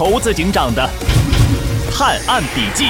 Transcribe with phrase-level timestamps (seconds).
[0.00, 0.88] 猴子警长的
[1.92, 2.86] 探案笔记：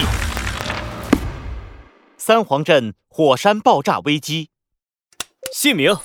[2.17, 4.51] 三皇镇火山爆炸危机。
[5.53, 6.03] 姓名：哼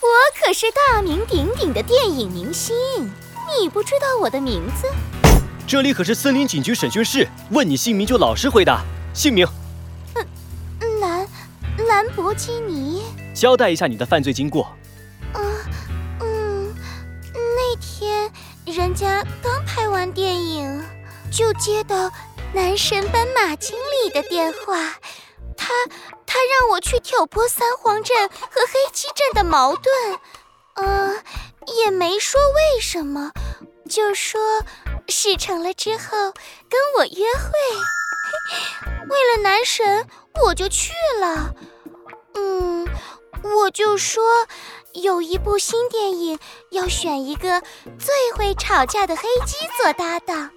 [0.00, 0.08] 我
[0.42, 2.74] 可是大名鼎鼎的电影明星，
[3.60, 4.88] 你不知道我的名字？
[5.66, 8.82] 这里可是森林警局审讯室，问你姓名就老实回答。
[9.12, 9.46] 姓名？
[10.14, 11.28] 嗯，兰
[11.86, 13.02] 兰博基尼。
[13.34, 14.74] 交代一下你的犯罪经过。
[15.34, 15.44] 嗯
[16.20, 16.74] 嗯，
[17.34, 18.32] 那天
[18.64, 19.22] 人家
[20.12, 20.84] 电影，
[21.30, 22.10] 就接到
[22.52, 24.94] 男神斑马经理的电话，
[25.56, 25.72] 他
[26.26, 30.18] 他让我去挑拨三皇镇和黑鸡镇的矛盾，
[30.74, 31.14] 呃，
[31.78, 33.32] 也没说为什么，
[33.88, 34.40] 就说
[35.08, 36.32] 事成了之后
[36.68, 37.50] 跟我约会。
[39.08, 40.06] 为了男神，
[40.42, 41.54] 我就去了。
[42.34, 42.88] 嗯。
[43.44, 44.22] 我就说，
[44.92, 46.38] 有一部新电影
[46.72, 47.60] 要选一个
[47.98, 50.50] 最会吵架的黑鸡做搭档。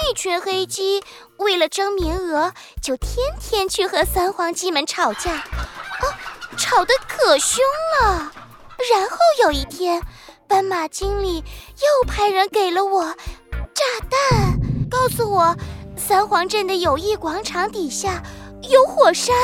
[0.00, 1.02] 那群黑鸡
[1.38, 6.04] 为了争名额，就天天去和三黄鸡们吵架，啊，
[6.56, 7.64] 吵得可凶
[8.00, 8.32] 了。
[8.92, 10.02] 然后有一天，
[10.46, 13.04] 斑马经理又派人给了我
[13.74, 14.58] 炸弹，
[14.90, 15.56] 告诉我
[15.96, 18.22] 三皇镇的友谊广场底下
[18.68, 19.34] 有火山。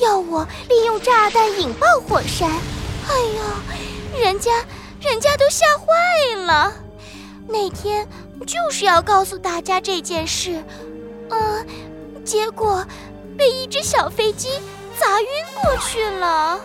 [0.00, 2.50] 要我利用炸弹引爆火山，
[3.08, 3.20] 哎
[4.14, 4.50] 呦，人家
[5.04, 6.72] 人家都吓坏了。
[7.46, 8.08] 那天
[8.46, 10.64] 就是要告诉大家这件事，
[11.28, 11.66] 嗯，
[12.24, 12.84] 结果
[13.36, 14.48] 被一只小飞机
[14.98, 15.28] 砸晕
[15.62, 16.58] 过去了。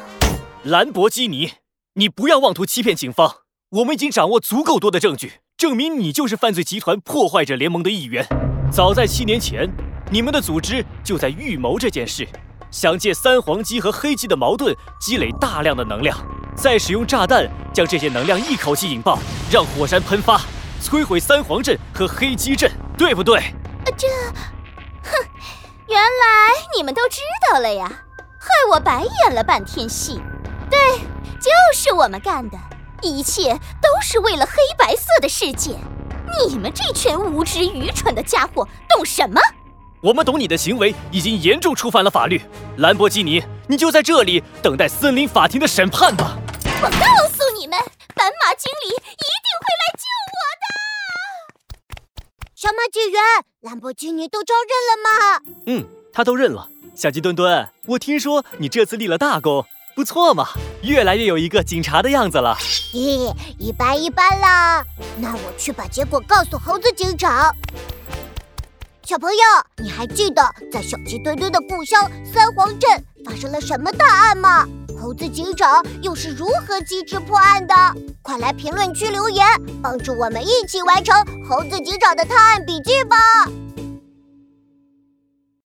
[0.64, 1.54] 兰博基尼，
[1.96, 3.40] 你不要妄图欺骗警方，
[3.72, 8.26] 我们已经掌握足够多的证据，证明你就是犯罪集团破坏者联盟的一员。
[8.72, 9.70] 早在七年前，
[10.12, 12.28] 你们的组织就在预谋这件事。
[12.72, 16.16] 想借三黄鸡和黑鸡的矛盾积累大量的能量，
[16.60, 19.18] 再使用炸弹将这些能量一口气引爆，
[19.50, 20.42] 让火山喷发，
[20.84, 23.42] 摧毁三皇镇和黑鸡镇，对不对？
[23.98, 24.08] 这，
[25.02, 25.26] 哼，
[25.88, 27.90] 原来你们都知道了呀，
[28.38, 30.22] 害我白演了半天戏。
[30.70, 30.78] 对，
[31.40, 32.58] 就是我们干的，
[33.02, 35.72] 一切都是为了黑白色的世界。
[36.46, 39.40] 你们这群无知愚蠢的家伙，懂什么？
[40.02, 42.42] 我们懂你的行为已经严重触犯了法律，
[42.78, 46.38] 兰博基尼，你就在这里等待森林法庭的审判吧。
[46.82, 47.78] 我告诉你们，
[48.16, 50.66] 斑马经理一定会来救我的。
[52.56, 53.22] 小马警员，
[53.60, 55.42] 兰博基尼都招认了吗？
[55.66, 56.70] 嗯，他都认了。
[56.96, 60.48] 小鸡墩墩，我听说你这次立了大功，不错嘛，
[60.82, 62.56] 越来越有一个警察的样子了。
[62.94, 64.82] 咦，一般一般啦。
[65.18, 67.54] 那我去把结果告诉猴子警长。
[69.04, 69.44] 小朋友，
[69.84, 70.42] 你还记得
[70.72, 74.66] 在小鸡墩墩的故乡三皇镇发生了什么大案吗？
[75.02, 77.74] 猴子警长又是如何机智破案的？
[78.22, 79.46] 快来评论区留言，
[79.82, 81.16] 帮助我们一起完成
[81.48, 83.16] 猴子警长的探案笔记吧！